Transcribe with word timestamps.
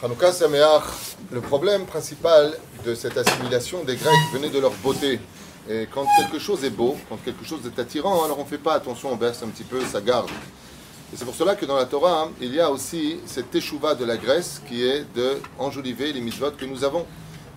Hanouka 0.00 0.32
Sameach, 0.32 1.16
le 1.32 1.40
problème 1.40 1.84
principal 1.84 2.56
de 2.86 2.94
cette 2.94 3.18
assimilation 3.18 3.82
des 3.82 3.96
Grecs 3.96 4.14
venait 4.32 4.48
de 4.48 4.60
leur 4.60 4.70
beauté. 4.74 5.18
Et 5.68 5.88
quand 5.92 6.06
quelque 6.16 6.38
chose 6.38 6.62
est 6.62 6.70
beau, 6.70 6.96
quand 7.08 7.16
quelque 7.24 7.44
chose 7.44 7.62
est 7.66 7.80
attirant, 7.80 8.22
alors 8.24 8.38
on 8.38 8.44
ne 8.44 8.48
fait 8.48 8.58
pas 8.58 8.74
attention, 8.74 9.10
on 9.10 9.16
baisse 9.16 9.42
un 9.42 9.48
petit 9.48 9.64
peu 9.64 9.80
sa 9.84 10.00
garde. 10.00 10.30
Et 11.12 11.16
c'est 11.16 11.24
pour 11.24 11.34
cela 11.34 11.56
que 11.56 11.66
dans 11.66 11.74
la 11.74 11.86
Torah, 11.86 12.26
hein, 12.26 12.30
il 12.40 12.54
y 12.54 12.60
a 12.60 12.70
aussi 12.70 13.18
cette 13.26 13.50
teshuva 13.50 13.96
de 13.96 14.04
la 14.04 14.16
Grèce 14.16 14.62
qui 14.68 14.86
est 14.86 15.04
de 15.16 15.40
enjoliver 15.58 16.12
les 16.12 16.20
mitzvot 16.20 16.52
que 16.52 16.64
nous 16.64 16.84
avons. 16.84 17.04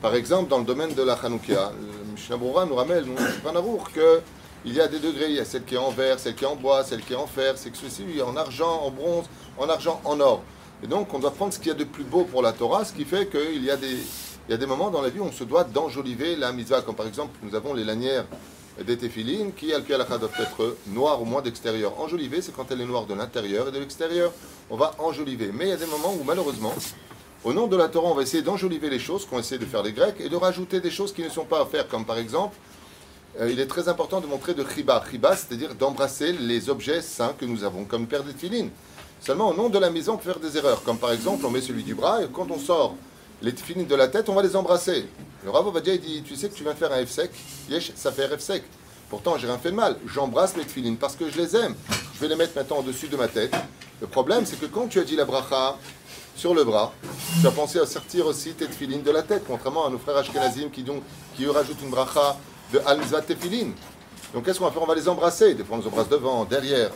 Par 0.00 0.14
exemple, 0.14 0.48
dans 0.48 0.58
le 0.60 0.64
domaine 0.64 0.94
de 0.94 1.02
la 1.02 1.12
Hanoukia, 1.12 1.72
Mishnah 2.14 2.38
nous 2.38 2.74
ramène, 2.74 3.04
nous, 3.04 3.78
que 3.94 4.22
il 4.64 4.72
y 4.72 4.80
a 4.80 4.88
des 4.88 4.98
degrés. 4.98 5.26
Il 5.28 5.36
y 5.36 5.40
a 5.40 5.44
celle 5.44 5.64
qui 5.64 5.74
est 5.74 5.78
en 5.78 5.90
verre, 5.90 6.18
celle 6.18 6.34
qui 6.34 6.44
est 6.44 6.48
en 6.48 6.56
bois, 6.56 6.84
celle 6.84 7.02
qui 7.02 7.12
est 7.12 7.16
en 7.16 7.26
fer, 7.26 7.52
c'est 7.56 7.68
que 7.68 7.76
ceci, 7.76 8.02
en 8.26 8.34
argent, 8.34 8.80
en 8.82 8.90
bronze, 8.90 9.26
en 9.58 9.68
argent, 9.68 10.00
en 10.06 10.18
or. 10.20 10.42
Et 10.82 10.86
donc, 10.86 11.12
on 11.12 11.18
doit 11.18 11.32
prendre 11.32 11.52
ce 11.52 11.58
qu'il 11.58 11.68
y 11.68 11.70
a 11.72 11.74
de 11.74 11.84
plus 11.84 12.04
beau 12.04 12.24
pour 12.24 12.42
la 12.42 12.52
Torah, 12.52 12.84
ce 12.84 12.92
qui 12.92 13.04
fait 13.04 13.28
qu'il 13.28 13.62
y 13.62 13.70
a 13.70 13.76
des, 13.76 14.66
moments 14.66 14.90
dans 14.90 15.02
la 15.02 15.10
vie 15.10 15.20
où 15.20 15.24
on 15.24 15.32
se 15.32 15.44
doit 15.44 15.64
d'enjoliver 15.64 16.36
la 16.36 16.52
mitzvah. 16.52 16.80
Comme 16.80 16.94
par 16.94 17.06
exemple, 17.06 17.38
nous 17.42 17.54
avons 17.54 17.74
les 17.74 17.84
lanières 17.84 18.24
des 18.86 18.96
téphilines 18.96 19.52
qui, 19.52 19.74
al 19.74 19.82
doivent 19.84 20.30
être 20.38 20.76
noires 20.86 21.20
au 21.20 21.26
moins 21.26 21.42
d'extérieur. 21.42 22.00
Enjoliver, 22.00 22.40
c'est 22.40 22.54
quand 22.54 22.70
elle 22.70 22.80
est 22.80 22.86
noire 22.86 23.04
de 23.04 23.14
l'intérieur 23.14 23.68
et 23.68 23.72
de 23.72 23.78
l'extérieur. 23.78 24.32
On 24.70 24.76
va 24.76 24.94
enjoliver. 24.98 25.50
Mais 25.52 25.66
il 25.66 25.70
y 25.70 25.72
a 25.72 25.76
des 25.76 25.86
moments 25.86 26.14
où, 26.14 26.24
malheureusement, 26.24 26.72
au 27.44 27.52
nom 27.52 27.66
de 27.66 27.76
la 27.76 27.88
Torah, 27.88 28.08
on 28.08 28.14
va 28.14 28.22
essayer 28.22 28.42
d'enjoliver 28.42 28.88
les 28.88 28.98
choses 28.98 29.26
qu'ont 29.26 29.38
essayé 29.38 29.58
de 29.58 29.66
faire 29.66 29.82
les 29.82 29.92
Grecs 29.92 30.16
et 30.18 30.30
de 30.30 30.36
rajouter 30.36 30.80
des 30.80 30.90
choses 30.90 31.12
qui 31.12 31.22
ne 31.22 31.28
sont 31.28 31.44
pas 31.44 31.60
à 31.60 31.66
faire, 31.66 31.88
comme 31.88 32.06
par 32.06 32.16
exemple, 32.16 32.56
euh, 33.38 33.50
il 33.50 33.60
est 33.60 33.66
très 33.66 33.88
important 33.88 34.20
de 34.20 34.26
montrer 34.26 34.54
de 34.54 34.64
chiba. 34.64 35.02
Chiba, 35.10 35.36
c'est-à-dire 35.36 35.74
d'embrasser 35.74 36.32
les 36.32 36.68
objets 36.68 37.00
saints 37.00 37.34
que 37.38 37.44
nous 37.44 37.64
avons, 37.64 37.84
comme 37.84 38.06
des 38.06 38.18
téphilines. 38.32 38.70
Seulement, 39.20 39.50
au 39.50 39.54
nom 39.54 39.68
de 39.68 39.78
la 39.78 39.90
maison, 39.90 40.14
on 40.14 40.16
peut 40.16 40.32
faire 40.32 40.40
des 40.40 40.56
erreurs. 40.56 40.82
Comme 40.82 40.98
par 40.98 41.12
exemple, 41.12 41.44
on 41.44 41.50
met 41.50 41.60
celui 41.60 41.82
du 41.82 41.94
bras 41.94 42.22
et 42.22 42.28
quand 42.32 42.50
on 42.50 42.58
sort 42.58 42.94
les 43.42 43.52
filines 43.52 43.86
de 43.86 43.94
la 43.94 44.08
tête, 44.08 44.28
on 44.28 44.34
va 44.34 44.42
les 44.42 44.56
embrasser. 44.56 45.06
Le 45.44 45.50
Rav 45.50 45.66
Ovadia, 45.66 45.94
il 45.94 46.00
dit 46.00 46.22
Tu 46.22 46.36
sais 46.36 46.48
que 46.48 46.54
tu 46.54 46.62
viens 46.62 46.74
faire 46.74 46.92
un 46.92 47.04
F 47.04 47.10
sec 47.10 47.30
Yesh, 47.68 47.92
ça 47.94 48.12
fait 48.12 48.28
F 48.28 48.40
sec. 48.40 48.62
Pourtant, 49.10 49.36
j'ai 49.36 49.46
rien 49.46 49.58
fait 49.58 49.70
de 49.70 49.76
mal. 49.76 49.96
J'embrasse 50.06 50.56
les 50.56 50.64
filines 50.64 50.96
parce 50.96 51.16
que 51.16 51.28
je 51.28 51.36
les 51.36 51.54
aime. 51.56 51.74
Je 52.14 52.20
vais 52.20 52.28
les 52.28 52.36
mettre 52.36 52.56
maintenant 52.56 52.78
au-dessus 52.78 53.08
de 53.08 53.16
ma 53.16 53.28
tête. 53.28 53.54
Le 54.00 54.06
problème, 54.06 54.46
c'est 54.46 54.58
que 54.58 54.66
quand 54.66 54.88
tu 54.88 55.00
as 55.00 55.04
dit 55.04 55.16
la 55.16 55.26
bracha 55.26 55.76
sur 56.34 56.54
le 56.54 56.64
bras, 56.64 56.92
tu 57.40 57.46
as 57.46 57.50
pensé 57.50 57.78
à 57.78 57.86
sortir 57.86 58.26
aussi 58.26 58.52
tes 58.52 58.68
filines 58.68 59.02
de 59.02 59.10
la 59.10 59.22
tête, 59.22 59.42
contrairement 59.46 59.86
à 59.86 59.90
nos 59.90 59.98
frères 59.98 60.16
Ashkenazim 60.16 60.70
qui, 60.70 60.82
donc, 60.82 61.02
qui 61.36 61.44
eux 61.44 61.50
rajoutent 61.50 61.82
une 61.82 61.90
bracha 61.90 62.36
de 62.72 62.80
al-mizvat 62.86 63.22
tefilin. 63.22 63.72
Donc 64.32 64.44
qu'est-ce 64.44 64.58
qu'on 64.58 64.64
va 64.66 64.70
faire? 64.70 64.82
On 64.82 64.86
va 64.86 64.94
les 64.94 65.08
embrasser. 65.08 65.54
Des 65.54 65.64
fois, 65.64 65.76
on 65.76 65.80
les 65.80 65.86
embrasse 65.86 66.08
devant, 66.08 66.44
derrière. 66.44 66.90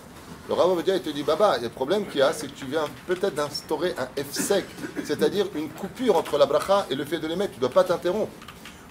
Le 0.49 0.55
Rav 0.55 0.83
dire, 0.83 0.97
il 0.97 1.01
te 1.01 1.09
dit, 1.09 1.23
Baba, 1.23 1.57
le 1.57 1.71
problème 1.71 2.07
qu'il 2.07 2.19
y 2.19 2.23
a, 2.23 2.33
c'est 2.35 2.49
que 2.49 2.53
tu 2.53 2.67
viens 2.67 2.85
peut-être 3.07 3.35
d'instaurer 3.35 3.95
un 3.97 4.23
F 4.23 4.31
sec, 4.33 4.67
c'est-à-dire 5.03 5.47
une 5.55 5.71
coupure 5.71 6.17
entre 6.17 6.37
la 6.37 6.45
bracha 6.45 6.87
et 6.91 6.95
le 6.95 7.05
fait 7.07 7.19
de 7.19 7.27
les 7.27 7.37
mettre. 7.37 7.53
Tu 7.53 7.57
ne 7.57 7.61
dois 7.63 7.71
pas 7.71 7.85
t'interrompre. 7.85 8.33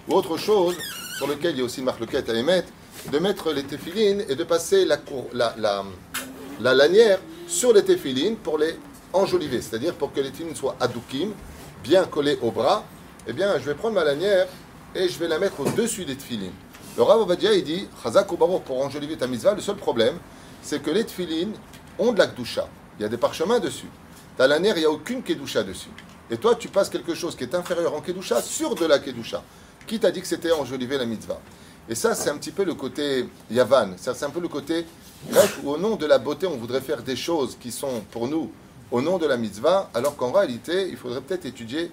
Ou 0.08 0.14
autre 0.14 0.36
chose, 0.36 0.76
sur 1.16 1.28
lequel 1.28 1.52
il 1.52 1.58
y 1.58 1.60
a 1.60 1.64
aussi 1.64 1.78
une 1.78 1.86
marque 1.86 2.02
à 2.12 2.32
émettre, 2.34 2.68
de 3.12 3.18
mettre 3.18 3.52
les 3.52 3.62
téphilines 3.62 4.24
et 4.28 4.34
de 4.34 4.44
passer 4.44 4.84
la, 4.84 4.98
la, 5.32 5.84
la, 6.60 6.74
lanière 6.74 7.20
sur 7.46 7.72
les 7.72 7.84
téphilines 7.84 8.36
pour 8.36 8.58
les 8.58 8.76
enjoliver, 9.12 9.60
c'est-à-dire 9.62 9.94
pour 9.94 10.12
que 10.12 10.20
les 10.20 10.30
téphilines 10.30 10.56
soient 10.56 10.76
adoukim, 10.80 11.30
bien 11.84 12.04
collées 12.04 12.38
au 12.42 12.50
bras. 12.50 12.84
Eh 13.28 13.32
bien, 13.32 13.58
je 13.58 13.64
vais 13.64 13.74
prendre 13.74 13.94
ma 13.94 14.04
lanière 14.04 14.48
et 14.94 15.08
je 15.08 15.18
vais 15.18 15.28
la 15.28 15.38
mettre 15.38 15.60
au-dessus 15.60 16.04
des 16.04 16.16
téphilines. 16.16 16.52
Le 16.96 17.02
Rav 17.02 17.20
Ovadia, 17.20 17.52
il 17.54 17.64
dit, 17.64 17.88
Chazak 18.02 18.26
pour 18.26 18.84
enjoliver 18.84 19.16
ta 19.16 19.26
mitzvah, 19.26 19.54
le 19.54 19.60
seul 19.60 19.76
problème, 19.76 20.18
c'est 20.64 20.82
que 20.82 20.90
les 20.90 21.04
tfilines 21.04 21.52
ont 21.98 22.12
de 22.12 22.18
la 22.18 22.26
kedusha. 22.26 22.66
Il 22.98 23.02
y 23.02 23.04
a 23.04 23.08
des 23.08 23.18
parchemins 23.18 23.60
dessus. 23.60 23.88
Dans 24.38 24.48
la 24.48 24.56
il 24.56 24.74
n'y 24.74 24.84
a 24.84 24.90
aucune 24.90 25.22
kedusha 25.22 25.62
dessus. 25.62 25.90
Et 26.30 26.38
toi, 26.38 26.54
tu 26.54 26.68
passes 26.68 26.88
quelque 26.88 27.14
chose 27.14 27.36
qui 27.36 27.44
est 27.44 27.54
inférieur 27.54 27.94
en 27.94 28.00
kedusha 28.00 28.40
sur 28.42 28.74
de 28.74 28.86
la 28.86 28.98
kedusha. 28.98 29.42
Qui 29.86 30.00
t'a 30.00 30.10
dit 30.10 30.20
que 30.20 30.26
c'était 30.26 30.50
enjoliver 30.50 30.96
la 30.96 31.04
mitzvah? 31.04 31.38
Et 31.88 31.94
ça, 31.94 32.14
c'est 32.14 32.30
un 32.30 32.38
petit 32.38 32.50
peu 32.50 32.64
le 32.64 32.74
côté 32.74 33.28
yavan. 33.50 33.90
C'est 33.98 34.24
un 34.24 34.30
peu 34.30 34.40
le 34.40 34.48
côté 34.48 34.86
grec 35.30 35.50
où, 35.62 35.70
au 35.70 35.76
nom 35.76 35.96
de 35.96 36.06
la 36.06 36.18
beauté, 36.18 36.46
on 36.46 36.56
voudrait 36.56 36.80
faire 36.80 37.02
des 37.02 37.16
choses 37.16 37.56
qui 37.60 37.70
sont 37.70 38.00
pour 38.10 38.26
nous 38.26 38.50
au 38.90 39.02
nom 39.02 39.18
de 39.18 39.26
la 39.26 39.36
mitzvah, 39.36 39.90
alors 39.92 40.16
qu'en 40.16 40.32
réalité, 40.32 40.88
il 40.88 40.96
faudrait 40.96 41.20
peut-être 41.20 41.44
étudier 41.44 41.90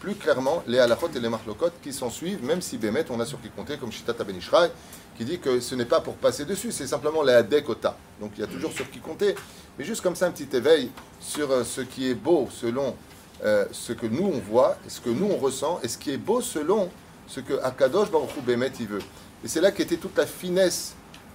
plus 0.00 0.14
clairement 0.14 0.62
les 0.66 0.78
halachot 0.78 1.10
et 1.14 1.20
les 1.20 1.28
marlokot 1.28 1.70
qui 1.82 1.92
s'en 1.92 2.10
suivent, 2.10 2.44
même 2.44 2.62
si 2.62 2.78
Bémet, 2.78 3.04
on 3.10 3.20
a 3.20 3.26
sur 3.26 3.40
qui 3.40 3.48
compter, 3.50 3.76
comme 3.76 3.92
Shitat 3.92 4.12
Benishraï, 4.12 4.70
qui 5.16 5.24
dit 5.24 5.38
que 5.38 5.60
ce 5.60 5.74
n'est 5.74 5.84
pas 5.84 6.00
pour 6.00 6.14
passer 6.14 6.44
dessus, 6.44 6.70
c'est 6.70 6.86
simplement 6.86 7.22
les 7.22 7.32
adekota. 7.32 7.96
Donc 8.20 8.32
il 8.36 8.40
y 8.40 8.44
a 8.44 8.46
toujours 8.46 8.72
sur 8.72 8.88
qui 8.90 9.00
compter, 9.00 9.34
mais 9.78 9.84
juste 9.84 10.00
comme 10.00 10.14
ça 10.14 10.26
un 10.26 10.30
petit 10.30 10.56
éveil 10.56 10.90
sur 11.20 11.50
euh, 11.50 11.64
ce 11.64 11.80
qui 11.80 12.08
est 12.08 12.14
beau 12.14 12.48
selon 12.52 12.94
euh, 13.44 13.64
ce 13.72 13.92
que 13.92 14.06
nous 14.06 14.26
on 14.26 14.38
voit, 14.38 14.76
ce 14.86 15.00
que 15.00 15.10
nous 15.10 15.26
on 15.26 15.36
ressent, 15.36 15.80
et 15.82 15.88
ce 15.88 15.98
qui 15.98 16.12
est 16.12 16.18
beau 16.18 16.40
selon 16.40 16.88
ce 17.26 17.40
que 17.40 17.54
Akadosh 17.62 18.10
Baruch 18.10 18.36
Hu 18.36 18.40
Bémet 18.40 18.72
il 18.80 18.86
veut. 18.86 19.02
Et 19.44 19.48
c'est 19.48 19.60
là 19.60 19.72
qu'était 19.72 19.96
toute 19.96 20.16
la 20.16 20.26
finesse 20.26 20.94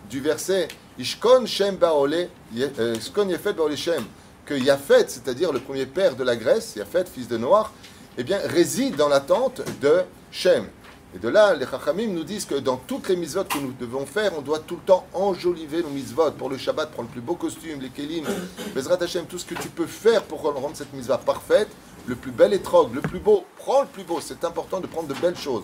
du 0.09 0.19
verset 0.21 0.69
Ishkon 0.97 1.45
Shem 1.45 1.75
Baole, 1.75 2.29
euh, 2.57 2.95
Ishkon 2.95 3.27
Yefet 3.27 3.53
Baole 3.53 3.75
Shem, 3.75 4.03
que 4.45 4.53
Yafet, 4.53 5.05
c'est-à-dire 5.07 5.51
le 5.51 5.59
premier 5.59 5.85
père 5.85 6.15
de 6.15 6.23
la 6.23 6.35
Grèce, 6.35 6.75
Yafet, 6.75 7.05
fils 7.05 7.27
de 7.27 7.37
Noir, 7.37 7.71
eh 8.17 8.23
bien, 8.23 8.39
réside 8.45 8.95
dans 8.95 9.09
la 9.09 9.19
tente 9.19 9.61
de 9.81 10.03
Shem. 10.31 10.67
Et 11.15 11.19
de 11.19 11.29
là, 11.29 11.53
les 11.53 11.65
Chachamim 11.65 12.07
nous 12.07 12.23
disent 12.23 12.45
que 12.45 12.55
dans 12.55 12.77
toutes 12.77 13.07
les 13.07 13.15
mitzvot 13.15 13.43
que 13.43 13.59
nous 13.59 13.73
devons 13.79 14.05
faire, 14.05 14.31
on 14.37 14.41
doit 14.41 14.59
tout 14.59 14.75
le 14.75 14.81
temps 14.81 15.05
enjoliver 15.13 15.83
nos 15.83 15.89
mitzvot. 15.89 16.31
Pour 16.31 16.49
le 16.49 16.57
Shabbat, 16.57 16.91
prendre 16.91 17.09
le 17.09 17.13
plus 17.13 17.21
beau 17.21 17.35
costume, 17.35 17.81
les 17.81 17.89
kelim, 17.89 18.25
Bezrat 18.75 19.01
Hashem, 19.01 19.25
tout 19.25 19.37
ce 19.37 19.45
que 19.45 19.53
tu 19.55 19.69
peux 19.69 19.85
faire 19.85 20.23
pour 20.23 20.41
rendre 20.41 20.75
cette 20.75 20.91
mitzvah 20.93 21.19
parfaite, 21.19 21.69
le 22.07 22.15
plus 22.15 22.31
bel 22.31 22.53
étrog, 22.53 22.93
le 22.95 23.01
plus 23.01 23.19
beau, 23.19 23.45
prends 23.57 23.81
le 23.81 23.87
plus 23.87 24.03
beau. 24.03 24.19
C'est 24.21 24.43
important 24.43 24.79
de 24.79 24.87
prendre 24.87 25.07
de 25.07 25.13
belles 25.13 25.37
choses. 25.37 25.63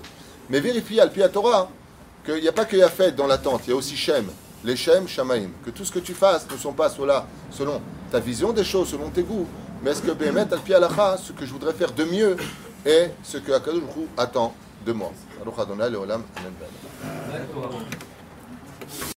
Mais 0.50 0.60
vérifie 0.60 1.00
al 1.00 1.12
Torah 1.32 1.70
qu'il 2.24 2.42
n'y 2.42 2.48
a 2.48 2.52
pas 2.52 2.66
que 2.66 2.76
Yafet 2.76 3.12
dans 3.14 3.28
la 3.28 3.38
tente, 3.38 3.62
il 3.66 3.72
y 3.72 3.74
a 3.74 3.76
aussi 3.76 3.96
Shem. 3.96 4.26
Les 4.64 4.76
Shem, 4.76 5.08
Shamaim. 5.08 5.50
Que 5.66 5.72
tout 5.72 5.86
ce 5.86 5.92
que 5.92 6.00
tu 6.00 6.14
fasses 6.14 6.46
ne 6.52 6.58
sont 6.58 6.74
pas 6.74 6.90
cela 6.90 7.26
selon 7.50 7.82
ta 8.12 8.20
vision 8.20 8.52
des 8.52 8.64
choses, 8.64 8.90
selon 8.90 9.10
tes 9.10 9.24
goûts, 9.24 9.48
mais 9.82 9.92
est-ce 9.92 10.02
que 10.02 10.12
Bémet 10.12 10.48
al 10.52 10.60
Alacha, 10.76 11.18
ce 11.18 11.32
que 11.32 11.46
je 11.46 11.52
voudrais 11.52 11.74
faire 11.74 11.92
de 11.92 12.04
mieux, 12.04 12.36
est 12.86 13.12
ce 13.24 13.38
que 13.38 13.52
Akadosh 13.52 13.84
attend 14.18 14.54
de 14.86 14.94
moi. 14.94 15.12